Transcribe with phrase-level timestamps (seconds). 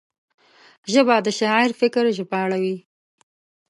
[0.91, 2.77] ژبه د شاعر فکر ژباړوي